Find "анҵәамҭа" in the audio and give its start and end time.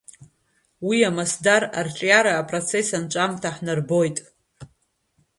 2.97-3.55